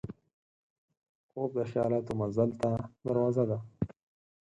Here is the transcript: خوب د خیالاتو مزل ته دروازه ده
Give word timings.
خوب 1.29 1.49
د 1.57 1.59
خیالاتو 1.71 2.11
مزل 2.19 2.49
ته 2.61 2.69
دروازه 3.03 3.43
ده 3.49 3.57